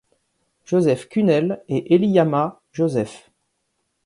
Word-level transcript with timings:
Joseph 0.65 1.09
Kunnel 1.09 1.63
et 1.69 1.93
Eliyamma 1.93 2.59
Joseph. 2.71 3.29